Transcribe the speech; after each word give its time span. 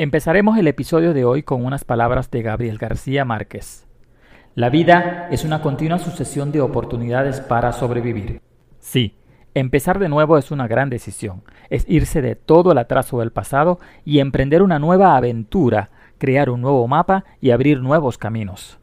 Empezaremos 0.00 0.56
el 0.56 0.68
episodio 0.68 1.12
de 1.12 1.24
hoy 1.24 1.42
con 1.42 1.64
unas 1.64 1.82
palabras 1.84 2.30
de 2.30 2.40
Gabriel 2.40 2.78
García 2.78 3.24
Márquez. 3.24 3.84
La 4.54 4.70
vida 4.70 5.26
es 5.32 5.44
una 5.44 5.60
continua 5.60 5.98
sucesión 5.98 6.52
de 6.52 6.60
oportunidades 6.60 7.40
para 7.40 7.72
sobrevivir. 7.72 8.40
Sí, 8.78 9.16
empezar 9.54 9.98
de 9.98 10.08
nuevo 10.08 10.38
es 10.38 10.52
una 10.52 10.68
gran 10.68 10.88
decisión. 10.88 11.42
Es 11.68 11.84
irse 11.88 12.22
de 12.22 12.36
todo 12.36 12.70
el 12.70 12.78
atraso 12.78 13.18
del 13.18 13.32
pasado 13.32 13.80
y 14.04 14.20
emprender 14.20 14.62
una 14.62 14.78
nueva 14.78 15.16
aventura, 15.16 15.90
crear 16.18 16.48
un 16.48 16.60
nuevo 16.60 16.86
mapa 16.86 17.24
y 17.40 17.50
abrir 17.50 17.80
nuevos 17.80 18.18
caminos. 18.18 18.78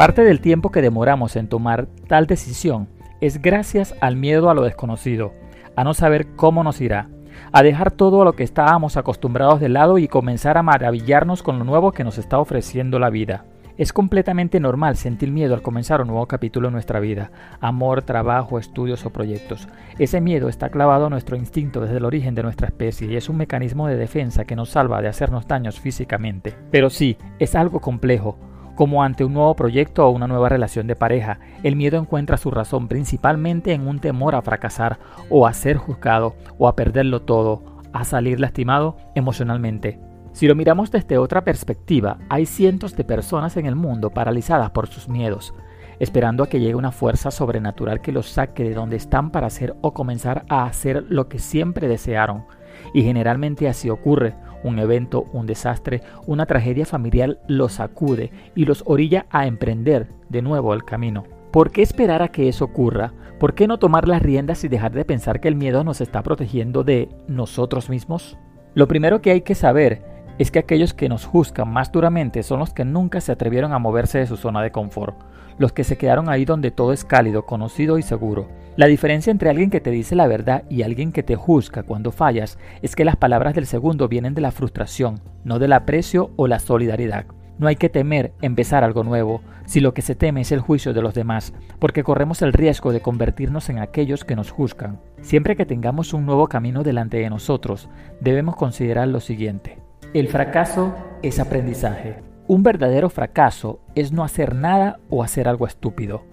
Parte 0.00 0.24
del 0.24 0.40
tiempo 0.40 0.70
que 0.70 0.80
demoramos 0.80 1.36
en 1.36 1.46
tomar 1.46 1.86
tal 2.08 2.26
decisión 2.26 2.88
es 3.20 3.42
gracias 3.42 3.94
al 4.00 4.16
miedo 4.16 4.48
a 4.48 4.54
lo 4.54 4.62
desconocido, 4.62 5.34
a 5.76 5.84
no 5.84 5.92
saber 5.92 6.28
cómo 6.36 6.64
nos 6.64 6.80
irá, 6.80 7.10
a 7.52 7.62
dejar 7.62 7.90
todo 7.90 8.22
a 8.22 8.24
lo 8.24 8.32
que 8.32 8.42
estábamos 8.42 8.96
acostumbrados 8.96 9.60
de 9.60 9.68
lado 9.68 9.98
y 9.98 10.08
comenzar 10.08 10.56
a 10.56 10.62
maravillarnos 10.62 11.42
con 11.42 11.58
lo 11.58 11.66
nuevo 11.66 11.92
que 11.92 12.02
nos 12.02 12.16
está 12.16 12.38
ofreciendo 12.38 12.98
la 12.98 13.10
vida. 13.10 13.44
Es 13.76 13.92
completamente 13.92 14.58
normal 14.58 14.96
sentir 14.96 15.30
miedo 15.32 15.52
al 15.52 15.60
comenzar 15.60 16.00
un 16.00 16.08
nuevo 16.08 16.26
capítulo 16.26 16.68
en 16.68 16.72
nuestra 16.72 16.98
vida, 16.98 17.30
amor, 17.60 18.00
trabajo, 18.00 18.58
estudios 18.58 19.04
o 19.04 19.10
proyectos. 19.10 19.68
Ese 19.98 20.22
miedo 20.22 20.48
está 20.48 20.70
clavado 20.70 21.08
a 21.08 21.10
nuestro 21.10 21.36
instinto 21.36 21.82
desde 21.82 21.98
el 21.98 22.06
origen 22.06 22.34
de 22.34 22.42
nuestra 22.42 22.68
especie 22.68 23.06
y 23.06 23.16
es 23.16 23.28
un 23.28 23.36
mecanismo 23.36 23.86
de 23.86 23.96
defensa 23.96 24.46
que 24.46 24.56
nos 24.56 24.70
salva 24.70 25.02
de 25.02 25.08
hacernos 25.08 25.46
daños 25.46 25.78
físicamente. 25.78 26.54
Pero 26.70 26.88
sí, 26.88 27.18
es 27.38 27.54
algo 27.54 27.80
complejo, 27.80 28.38
como 28.74 29.02
ante 29.02 29.24
un 29.24 29.34
nuevo 29.34 29.54
proyecto 29.54 30.06
o 30.06 30.10
una 30.10 30.26
nueva 30.26 30.48
relación 30.48 30.86
de 30.86 30.96
pareja, 30.96 31.38
el 31.62 31.76
miedo 31.76 31.98
encuentra 31.98 32.36
su 32.36 32.50
razón 32.50 32.88
principalmente 32.88 33.72
en 33.72 33.86
un 33.86 33.98
temor 33.98 34.34
a 34.34 34.42
fracasar 34.42 34.98
o 35.28 35.46
a 35.46 35.52
ser 35.52 35.76
juzgado 35.76 36.34
o 36.58 36.68
a 36.68 36.76
perderlo 36.76 37.22
todo, 37.22 37.62
a 37.92 38.04
salir 38.04 38.40
lastimado 38.40 38.96
emocionalmente. 39.14 39.98
Si 40.32 40.46
lo 40.46 40.54
miramos 40.54 40.90
desde 40.90 41.18
otra 41.18 41.42
perspectiva, 41.42 42.18
hay 42.28 42.46
cientos 42.46 42.96
de 42.96 43.04
personas 43.04 43.56
en 43.56 43.66
el 43.66 43.74
mundo 43.74 44.10
paralizadas 44.10 44.70
por 44.70 44.86
sus 44.86 45.08
miedos, 45.08 45.54
esperando 45.98 46.44
a 46.44 46.48
que 46.48 46.60
llegue 46.60 46.76
una 46.76 46.92
fuerza 46.92 47.30
sobrenatural 47.30 48.00
que 48.00 48.12
los 48.12 48.28
saque 48.30 48.62
de 48.62 48.74
donde 48.74 48.96
están 48.96 49.30
para 49.30 49.48
hacer 49.48 49.74
o 49.82 49.92
comenzar 49.92 50.44
a 50.48 50.64
hacer 50.64 51.04
lo 51.08 51.28
que 51.28 51.40
siempre 51.40 51.88
desearon. 51.88 52.44
Y 52.92 53.02
generalmente 53.02 53.68
así 53.68 53.90
ocurre, 53.90 54.34
un 54.62 54.78
evento, 54.78 55.26
un 55.32 55.46
desastre, 55.46 56.02
una 56.26 56.46
tragedia 56.46 56.86
familiar 56.86 57.38
los 57.48 57.74
sacude 57.74 58.30
y 58.54 58.64
los 58.64 58.82
orilla 58.86 59.26
a 59.30 59.46
emprender 59.46 60.08
de 60.28 60.42
nuevo 60.42 60.74
el 60.74 60.84
camino. 60.84 61.24
¿Por 61.50 61.70
qué 61.70 61.82
esperar 61.82 62.22
a 62.22 62.28
que 62.28 62.48
eso 62.48 62.64
ocurra? 62.64 63.12
¿Por 63.38 63.54
qué 63.54 63.66
no 63.66 63.78
tomar 63.78 64.06
las 64.06 64.22
riendas 64.22 64.62
y 64.64 64.68
dejar 64.68 64.92
de 64.92 65.04
pensar 65.04 65.40
que 65.40 65.48
el 65.48 65.56
miedo 65.56 65.82
nos 65.82 66.00
está 66.00 66.22
protegiendo 66.22 66.84
de 66.84 67.08
nosotros 67.26 67.88
mismos? 67.88 68.36
Lo 68.74 68.86
primero 68.86 69.20
que 69.20 69.30
hay 69.30 69.40
que 69.40 69.54
saber 69.54 70.02
es 70.38 70.50
que 70.50 70.58
aquellos 70.58 70.94
que 70.94 71.08
nos 71.08 71.26
juzgan 71.26 71.68
más 71.72 71.90
duramente 71.90 72.42
son 72.42 72.60
los 72.60 72.72
que 72.72 72.84
nunca 72.84 73.20
se 73.20 73.32
atrevieron 73.32 73.72
a 73.72 73.78
moverse 73.78 74.18
de 74.18 74.26
su 74.26 74.36
zona 74.36 74.62
de 74.62 74.70
confort, 74.70 75.16
los 75.60 75.72
que 75.74 75.84
se 75.84 75.98
quedaron 75.98 76.30
ahí 76.30 76.46
donde 76.46 76.70
todo 76.70 76.94
es 76.94 77.04
cálido, 77.04 77.44
conocido 77.44 77.98
y 77.98 78.02
seguro. 78.02 78.48
La 78.76 78.86
diferencia 78.86 79.30
entre 79.30 79.50
alguien 79.50 79.68
que 79.68 79.82
te 79.82 79.90
dice 79.90 80.16
la 80.16 80.26
verdad 80.26 80.64
y 80.70 80.82
alguien 80.82 81.12
que 81.12 81.22
te 81.22 81.36
juzga 81.36 81.82
cuando 81.82 82.12
fallas 82.12 82.58
es 82.80 82.96
que 82.96 83.04
las 83.04 83.16
palabras 83.16 83.54
del 83.54 83.66
segundo 83.66 84.08
vienen 84.08 84.32
de 84.32 84.40
la 84.40 84.52
frustración, 84.52 85.20
no 85.44 85.58
del 85.58 85.74
aprecio 85.74 86.30
o 86.36 86.46
la 86.46 86.60
solidaridad. 86.60 87.26
No 87.58 87.68
hay 87.68 87.76
que 87.76 87.90
temer 87.90 88.32
empezar 88.40 88.84
algo 88.84 89.04
nuevo, 89.04 89.42
si 89.66 89.80
lo 89.80 89.92
que 89.92 90.00
se 90.00 90.14
teme 90.14 90.40
es 90.40 90.50
el 90.50 90.60
juicio 90.60 90.94
de 90.94 91.02
los 91.02 91.12
demás, 91.12 91.52
porque 91.78 92.04
corremos 92.04 92.40
el 92.40 92.54
riesgo 92.54 92.90
de 92.90 93.02
convertirnos 93.02 93.68
en 93.68 93.80
aquellos 93.80 94.24
que 94.24 94.36
nos 94.36 94.50
juzgan. 94.50 94.98
Siempre 95.20 95.56
que 95.56 95.66
tengamos 95.66 96.14
un 96.14 96.24
nuevo 96.24 96.48
camino 96.48 96.82
delante 96.84 97.18
de 97.18 97.28
nosotros, 97.28 97.90
debemos 98.22 98.56
considerar 98.56 99.08
lo 99.08 99.20
siguiente. 99.20 99.76
El 100.14 100.28
fracaso 100.28 100.94
es 101.20 101.38
aprendizaje. 101.38 102.29
Un 102.50 102.64
verdadero 102.64 103.10
fracaso 103.10 103.78
es 103.94 104.10
no 104.10 104.24
hacer 104.24 104.56
nada 104.56 104.98
o 105.08 105.22
hacer 105.22 105.46
algo 105.46 105.68
estúpido. 105.68 106.24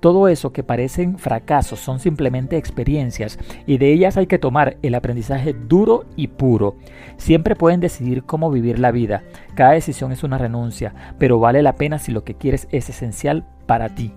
Todo 0.00 0.28
eso 0.28 0.50
que 0.50 0.62
parecen 0.62 1.18
fracasos 1.18 1.80
son 1.80 2.00
simplemente 2.00 2.56
experiencias 2.56 3.38
y 3.66 3.76
de 3.76 3.92
ellas 3.92 4.16
hay 4.16 4.26
que 4.26 4.38
tomar 4.38 4.78
el 4.80 4.94
aprendizaje 4.94 5.52
duro 5.52 6.06
y 6.16 6.28
puro. 6.28 6.76
Siempre 7.18 7.56
pueden 7.56 7.80
decidir 7.80 8.22
cómo 8.22 8.50
vivir 8.50 8.78
la 8.78 8.90
vida. 8.90 9.24
Cada 9.54 9.72
decisión 9.72 10.12
es 10.12 10.24
una 10.24 10.38
renuncia, 10.38 10.94
pero 11.18 11.40
vale 11.40 11.62
la 11.62 11.74
pena 11.74 11.98
si 11.98 12.10
lo 12.10 12.24
que 12.24 12.36
quieres 12.36 12.68
es 12.70 12.88
esencial 12.88 13.44
para 13.66 13.90
ti. 13.90 14.14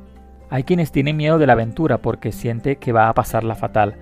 Hay 0.50 0.64
quienes 0.64 0.94
tienen 0.94 1.18
miedo 1.18 1.40
de 1.40 1.48
la 1.48 1.54
aventura 1.54 1.98
porque 1.98 2.32
siente 2.32 2.78
que 2.78 2.94
va 2.94 3.10
a 3.10 3.14
pasarla 3.14 3.56
fatal, 3.56 3.96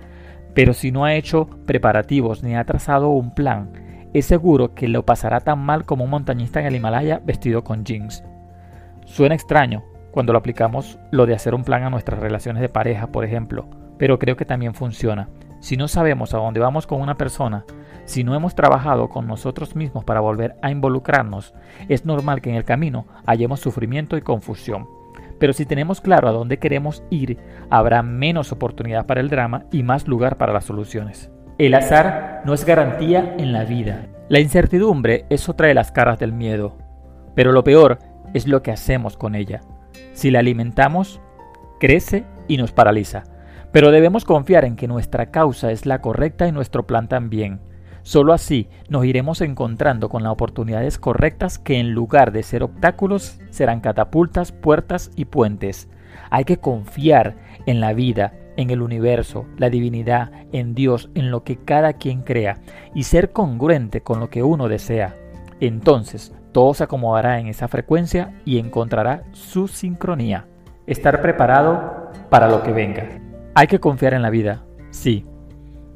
pero 0.54 0.74
si 0.74 0.92
no 0.92 1.04
ha 1.04 1.14
hecho 1.14 1.48
preparativos 1.66 2.44
ni 2.44 2.54
ha 2.54 2.62
trazado 2.62 3.08
un 3.08 3.34
plan, 3.34 3.87
es 4.12 4.26
seguro 4.26 4.74
que 4.74 4.88
lo 4.88 5.04
pasará 5.04 5.40
tan 5.40 5.58
mal 5.58 5.84
como 5.84 6.04
un 6.04 6.10
montañista 6.10 6.60
en 6.60 6.66
el 6.66 6.76
Himalaya 6.76 7.20
vestido 7.24 7.64
con 7.64 7.84
jeans. 7.84 8.24
Suena 9.04 9.34
extraño 9.34 9.84
cuando 10.10 10.32
lo 10.32 10.38
aplicamos 10.38 10.98
lo 11.10 11.26
de 11.26 11.34
hacer 11.34 11.54
un 11.54 11.64
plan 11.64 11.84
a 11.84 11.90
nuestras 11.90 12.20
relaciones 12.20 12.62
de 12.62 12.68
pareja, 12.68 13.08
por 13.08 13.24
ejemplo, 13.24 13.68
pero 13.98 14.18
creo 14.18 14.36
que 14.36 14.44
también 14.44 14.74
funciona. 14.74 15.28
Si 15.60 15.76
no 15.76 15.88
sabemos 15.88 16.34
a 16.34 16.38
dónde 16.38 16.60
vamos 16.60 16.86
con 16.86 17.00
una 17.00 17.16
persona, 17.16 17.64
si 18.04 18.24
no 18.24 18.34
hemos 18.34 18.54
trabajado 18.54 19.08
con 19.08 19.26
nosotros 19.26 19.76
mismos 19.76 20.04
para 20.04 20.20
volver 20.20 20.56
a 20.62 20.70
involucrarnos, 20.70 21.54
es 21.88 22.06
normal 22.06 22.40
que 22.40 22.50
en 22.50 22.56
el 22.56 22.64
camino 22.64 23.06
hallemos 23.26 23.60
sufrimiento 23.60 24.16
y 24.16 24.22
confusión. 24.22 24.88
Pero 25.38 25.52
si 25.52 25.66
tenemos 25.66 26.00
claro 26.00 26.28
a 26.28 26.32
dónde 26.32 26.58
queremos 26.58 27.02
ir, 27.10 27.38
habrá 27.70 28.02
menos 28.02 28.50
oportunidad 28.50 29.06
para 29.06 29.20
el 29.20 29.28
drama 29.28 29.66
y 29.70 29.82
más 29.82 30.08
lugar 30.08 30.36
para 30.36 30.52
las 30.52 30.64
soluciones. 30.64 31.30
El 31.58 31.74
azar 31.74 32.27
no 32.48 32.54
es 32.54 32.64
garantía 32.64 33.34
en 33.36 33.52
la 33.52 33.64
vida. 33.64 34.06
La 34.30 34.40
incertidumbre 34.40 35.26
es 35.28 35.50
otra 35.50 35.68
de 35.68 35.74
las 35.74 35.92
caras 35.92 36.18
del 36.18 36.32
miedo. 36.32 36.78
Pero 37.34 37.52
lo 37.52 37.62
peor 37.62 37.98
es 38.32 38.48
lo 38.48 38.62
que 38.62 38.72
hacemos 38.72 39.18
con 39.18 39.34
ella. 39.34 39.60
Si 40.14 40.30
la 40.30 40.38
alimentamos, 40.38 41.20
crece 41.78 42.24
y 42.46 42.56
nos 42.56 42.72
paraliza. 42.72 43.24
Pero 43.70 43.90
debemos 43.90 44.24
confiar 44.24 44.64
en 44.64 44.76
que 44.76 44.88
nuestra 44.88 45.30
causa 45.30 45.72
es 45.72 45.84
la 45.84 46.00
correcta 46.00 46.48
y 46.48 46.52
nuestro 46.52 46.86
plan 46.86 47.06
también. 47.06 47.60
Solo 48.00 48.32
así 48.32 48.70
nos 48.88 49.04
iremos 49.04 49.42
encontrando 49.42 50.08
con 50.08 50.22
las 50.22 50.32
oportunidades 50.32 50.98
correctas 50.98 51.58
que 51.58 51.78
en 51.78 51.92
lugar 51.92 52.32
de 52.32 52.42
ser 52.42 52.62
obstáculos 52.62 53.38
serán 53.50 53.82
catapultas, 53.82 54.52
puertas 54.52 55.10
y 55.16 55.26
puentes. 55.26 55.90
Hay 56.30 56.46
que 56.46 56.56
confiar 56.56 57.36
en 57.66 57.80
la 57.80 57.92
vida, 57.92 58.32
en 58.58 58.70
el 58.70 58.82
universo, 58.82 59.46
la 59.56 59.70
divinidad, 59.70 60.32
en 60.52 60.74
Dios, 60.74 61.10
en 61.14 61.30
lo 61.30 61.44
que 61.44 61.56
cada 61.56 61.92
quien 61.92 62.22
crea, 62.22 62.58
y 62.92 63.04
ser 63.04 63.30
congruente 63.30 64.00
con 64.00 64.18
lo 64.18 64.30
que 64.30 64.42
uno 64.42 64.68
desea. 64.68 65.14
Entonces, 65.60 66.34
todo 66.50 66.74
se 66.74 66.82
acomodará 66.82 67.38
en 67.38 67.46
esa 67.46 67.68
frecuencia 67.68 68.34
y 68.44 68.58
encontrará 68.58 69.22
su 69.30 69.68
sincronía. 69.68 70.46
Estar 70.88 71.22
preparado 71.22 72.10
para 72.30 72.48
lo 72.48 72.64
que 72.64 72.72
venga. 72.72 73.06
Hay 73.54 73.68
que 73.68 73.78
confiar 73.78 74.12
en 74.12 74.22
la 74.22 74.30
vida, 74.30 74.64
sí, 74.90 75.24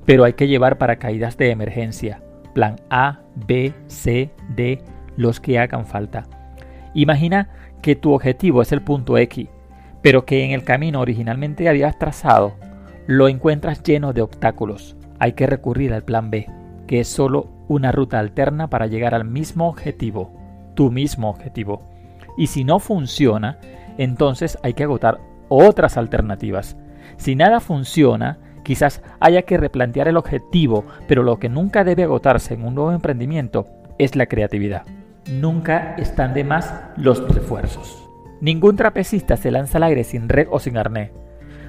pero 0.07 0.23
hay 0.23 0.35
que 0.35 0.47
llevar 0.47 0.79
paracaídas 0.79 1.37
de 1.37 1.51
emergencia, 1.51 2.23
plan 2.55 2.77
A, 2.91 3.23
B, 3.35 3.75
C, 3.89 4.31
D, 4.55 4.85
los 5.17 5.41
que 5.41 5.59
hagan 5.59 5.85
falta. 5.85 6.29
Imagina 6.95 7.51
que 7.83 7.97
tu 7.97 8.13
objetivo 8.13 8.63
es 8.63 8.71
el 8.71 8.83
punto 8.83 9.19
X 9.19 9.49
pero 10.03 10.25
que 10.25 10.45
en 10.45 10.51
el 10.51 10.65
camino 10.65 11.01
originalmente 11.01 11.69
habías 11.69 11.99
trazado 11.99 12.55
lo 13.07 13.29
encuentras 13.29 13.83
lleno 13.83 14.13
de 14.13 14.23
obstáculos. 14.23 14.97
Hay 15.19 15.33
que 15.33 15.47
recurrir 15.47 15.93
al 15.93 16.03
plan 16.03 16.31
B, 16.31 16.47
que 16.87 17.01
es 17.01 17.09
solo 17.09 17.49
una 17.69 17.93
ruta 17.93 18.19
alterna 18.19 18.69
para 18.69 18.87
llegar 18.87 19.15
al 19.15 19.25
mismo 19.25 19.69
objetivo, 19.69 20.33
tu 20.75 20.91
mismo 20.91 21.31
objetivo. 21.31 21.83
Y 22.37 22.49
si 22.49 22.65
no 22.65 22.79
funciona, 22.79 23.59
entonces 23.99 24.59
hay 24.63 24.75
que 24.75 24.85
agotar 24.85 25.19
otras 25.49 25.97
alternativas. 25.97 26.77
Si 27.17 27.35
nada 27.35 27.61
funciona, 27.61 28.39
quizás 28.63 29.03
haya 29.21 29.43
que 29.43 29.59
replantear 29.59 30.09
el 30.09 30.17
objetivo, 30.17 30.85
pero 31.09 31.23
lo 31.23 31.39
que 31.39 31.49
nunca 31.49 31.85
debe 31.85 32.05
agotarse 32.05 32.55
en 32.55 32.65
un 32.65 32.75
nuevo 32.75 32.93
emprendimiento 32.93 33.67
es 33.99 34.17
la 34.17 34.27
creatividad. 34.27 34.83
Nunca 35.31 35.95
están 35.97 36.35
de 36.35 36.45
más 36.45 36.75
los 36.97 37.23
refuerzos. 37.35 38.02
Ningún 38.43 38.75
trapecista 38.75 39.37
se 39.37 39.53
lanza 39.53 39.79
al 39.79 39.85
aire 39.85 40.03
sin 40.03 40.29
red 40.29 40.49
o 40.51 40.59
sin 40.59 40.77
arnés. 40.77 41.13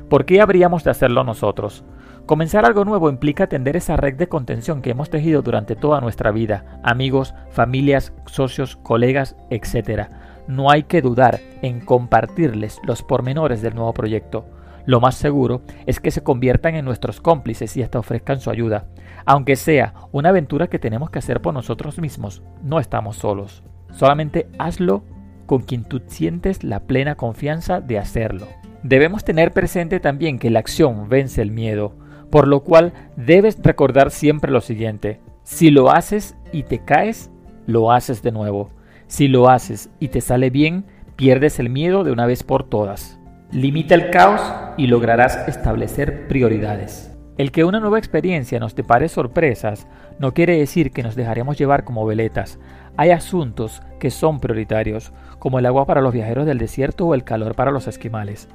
¿Por 0.09 0.25
qué 0.25 0.41
habríamos 0.41 0.83
de 0.83 0.89
hacerlo 0.89 1.23
nosotros? 1.23 1.85
Comenzar 2.25 2.65
algo 2.65 2.83
nuevo 2.83 3.11
implica 3.11 3.45
tender 3.45 3.75
esa 3.75 3.95
red 3.95 4.15
de 4.15 4.27
contención 4.27 4.81
que 4.81 4.89
hemos 4.89 5.11
tejido 5.11 5.43
durante 5.43 5.75
toda 5.75 6.01
nuestra 6.01 6.31
vida, 6.31 6.79
amigos, 6.81 7.35
familias, 7.51 8.11
socios, 8.25 8.75
colegas, 8.75 9.35
etc. 9.51 10.07
No 10.47 10.71
hay 10.71 10.81
que 10.81 11.03
dudar 11.03 11.41
en 11.61 11.79
compartirles 11.79 12.79
los 12.87 13.03
pormenores 13.03 13.61
del 13.61 13.75
nuevo 13.75 13.93
proyecto. 13.93 14.47
Lo 14.87 14.99
más 14.99 15.13
seguro 15.13 15.61
es 15.85 15.99
que 15.99 16.09
se 16.09 16.23
conviertan 16.23 16.73
en 16.73 16.85
nuestros 16.85 17.21
cómplices 17.21 17.77
y 17.77 17.83
hasta 17.83 17.99
ofrezcan 17.99 18.39
su 18.39 18.49
ayuda. 18.49 18.87
Aunque 19.27 19.57
sea 19.57 19.93
una 20.11 20.29
aventura 20.29 20.69
que 20.69 20.79
tenemos 20.79 21.11
que 21.11 21.19
hacer 21.19 21.39
por 21.39 21.53
nosotros 21.53 21.99
mismos, 21.99 22.41
no 22.63 22.79
estamos 22.79 23.17
solos. 23.17 23.63
Solamente 23.91 24.49
hazlo 24.57 25.03
con 25.45 25.61
quien 25.61 25.83
tú 25.83 26.01
sientes 26.07 26.63
la 26.63 26.81
plena 26.81 27.15
confianza 27.15 27.81
de 27.81 27.99
hacerlo. 27.99 28.47
Debemos 28.83 29.23
tener 29.23 29.51
presente 29.51 29.99
también 29.99 30.39
que 30.39 30.49
la 30.49 30.59
acción 30.59 31.07
vence 31.09 31.41
el 31.41 31.51
miedo, 31.51 31.95
por 32.29 32.47
lo 32.47 32.63
cual 32.63 32.93
debes 33.15 33.57
recordar 33.61 34.11
siempre 34.11 34.51
lo 34.51 34.61
siguiente. 34.61 35.19
Si 35.43 35.69
lo 35.71 35.91
haces 35.91 36.35
y 36.51 36.63
te 36.63 36.79
caes, 36.79 37.31
lo 37.65 37.91
haces 37.91 38.21
de 38.23 38.31
nuevo. 38.31 38.71
Si 39.07 39.27
lo 39.27 39.49
haces 39.49 39.89
y 39.99 40.07
te 40.09 40.21
sale 40.21 40.49
bien, 40.49 40.85
pierdes 41.15 41.59
el 41.59 41.69
miedo 41.69 42.03
de 42.03 42.11
una 42.11 42.25
vez 42.25 42.43
por 42.43 42.63
todas. 42.67 43.19
Limita 43.51 43.93
el 43.95 44.09
caos 44.09 44.41
y 44.77 44.87
lograrás 44.87 45.47
establecer 45.47 46.27
prioridades. 46.27 47.15
El 47.37 47.51
que 47.51 47.63
una 47.63 47.79
nueva 47.79 47.97
experiencia 47.97 48.59
nos 48.59 48.75
depare 48.75 49.09
sorpresas 49.09 49.87
no 50.19 50.33
quiere 50.33 50.57
decir 50.57 50.91
que 50.91 51.03
nos 51.03 51.15
dejaremos 51.15 51.57
llevar 51.57 51.83
como 51.83 52.05
veletas. 52.05 52.59
Hay 52.95 53.09
asuntos 53.09 53.81
que 53.99 54.11
son 54.11 54.39
prioritarios, 54.39 55.13
como 55.39 55.59
el 55.59 55.65
agua 55.65 55.85
para 55.85 56.01
los 56.01 56.13
viajeros 56.13 56.45
del 56.45 56.59
desierto 56.59 57.07
o 57.07 57.15
el 57.15 57.23
calor 57.23 57.55
para 57.55 57.71
los 57.71 57.87
esquimales. 57.87 58.49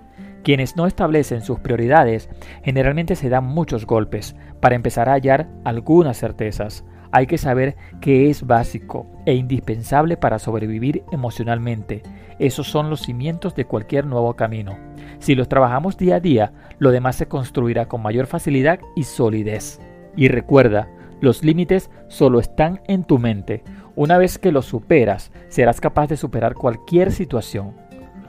Quienes 0.45 0.77
no 0.77 0.87
establecen 0.87 1.43
sus 1.43 1.59
prioridades 1.59 2.31
generalmente 2.63 3.17
se 3.17 3.29
dan 3.29 3.45
muchos 3.45 3.85
golpes 3.85 4.37
para 4.61 4.77
empezar 4.77 5.09
a 5.09 5.15
hallar 5.15 5.49
algunas 5.65 6.19
certezas. 6.19 6.85
Hay 7.11 7.27
que 7.27 7.39
saber 7.39 7.77
que 8.01 8.31
es 8.31 8.47
básico 8.47 9.07
e 9.27 9.35
indispensable 9.35 10.17
para 10.17 10.39
sobrevivir 10.39 11.03
emocionalmente. 11.11 12.03
Esos 12.39 12.69
son 12.69 12.91
los 12.91 13.01
cimientos 13.01 13.55
de 13.57 13.65
cualquier 13.65 14.07
nuevo 14.07 14.35
camino. 14.35 14.79
Si 15.19 15.35
los 15.35 15.49
trabajamos 15.49 15.97
día 15.97 16.17
a 16.17 16.21
día, 16.21 16.53
lo 16.79 16.93
demás 16.93 17.17
se 17.17 17.27
construirá 17.27 17.89
con 17.89 18.03
mayor 18.03 18.27
facilidad 18.27 18.79
y 18.95 19.03
solidez. 19.03 19.81
Y 20.17 20.29
recuerda, 20.29 20.89
los 21.21 21.43
límites 21.43 21.91
solo 22.07 22.39
están 22.39 22.81
en 22.87 23.05
tu 23.05 23.19
mente. 23.19 23.65
Una 23.99 24.17
vez 24.17 24.39
que 24.39 24.53
los 24.53 24.65
superas, 24.65 25.33
serás 25.49 25.81
capaz 25.81 26.07
de 26.07 26.17
superar 26.17 26.55
cualquier 26.55 27.11
situación. 27.11 27.75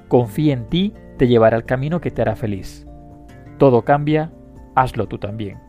Confía 0.08 0.54
en 0.54 0.66
ti, 0.66 0.96
te 1.20 1.28
llevará 1.28 1.58
al 1.58 1.66
camino 1.66 2.02
que 2.02 2.10
te 2.10 2.24
hará 2.24 2.36
feliz. 2.36 2.88
Todo 3.60 3.84
cambia, 3.84 4.32
hazlo 4.74 5.08
tú 5.08 5.20
también. 5.20 5.60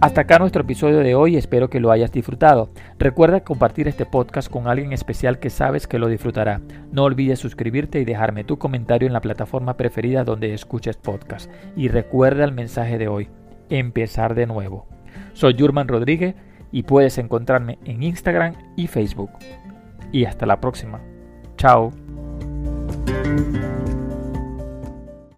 Hasta 0.00 0.22
acá 0.22 0.38
nuestro 0.38 0.62
episodio 0.62 1.00
de 1.00 1.14
hoy, 1.14 1.36
espero 1.36 1.68
que 1.68 1.78
lo 1.78 1.90
hayas 1.90 2.10
disfrutado. 2.10 2.70
Recuerda 2.98 3.44
compartir 3.44 3.86
este 3.86 4.06
podcast 4.06 4.50
con 4.50 4.66
alguien 4.66 4.94
especial 4.94 5.38
que 5.38 5.50
sabes 5.50 5.86
que 5.86 5.98
lo 5.98 6.08
disfrutará. 6.08 6.62
No 6.90 7.04
olvides 7.04 7.38
suscribirte 7.38 8.00
y 8.00 8.06
dejarme 8.06 8.42
tu 8.42 8.58
comentario 8.58 9.06
en 9.06 9.12
la 9.12 9.20
plataforma 9.20 9.76
preferida 9.76 10.24
donde 10.24 10.54
escuches 10.54 10.96
podcast. 10.96 11.50
Y 11.76 11.88
recuerda 11.88 12.44
el 12.44 12.52
mensaje 12.52 12.96
de 12.96 13.08
hoy, 13.08 13.28
empezar 13.68 14.34
de 14.34 14.46
nuevo. 14.46 14.86
Soy 15.34 15.54
Jurman 15.58 15.86
Rodríguez 15.88 16.34
y 16.72 16.84
puedes 16.84 17.18
encontrarme 17.18 17.78
en 17.84 18.02
Instagram 18.02 18.54
y 18.76 18.86
Facebook. 18.86 19.32
Y 20.12 20.24
hasta 20.24 20.46
la 20.46 20.62
próxima. 20.62 21.02
Chao. 21.58 21.92